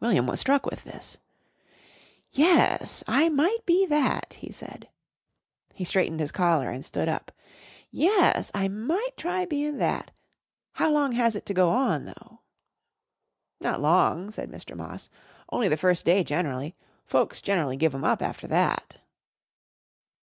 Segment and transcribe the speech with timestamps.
[0.00, 1.16] William was struck with this.
[2.30, 4.90] "Yes, I might be that," he said.
[5.72, 7.32] He straightened his collar and stood up.
[7.90, 10.10] "Yes, I might try bein' that.
[10.72, 12.40] How long has it to go on, though?"
[13.58, 14.76] "Not long," said Mr.
[14.76, 15.08] Moss.
[15.50, 16.76] "Only the first day gen'rally.
[17.06, 18.98] Folks generally give 'em up after that."